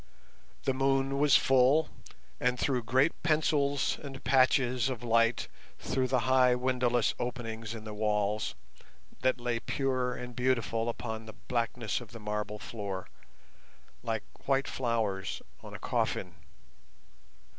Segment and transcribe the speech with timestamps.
[0.63, 1.89] The moon was full,
[2.39, 7.93] and threw great pencils and patches of light through the high windowless openings in the
[7.93, 8.55] walls,
[9.21, 13.09] that lay pure and beautiful upon the blackness of the marble floor,
[14.01, 16.33] like white flowers on a coffin.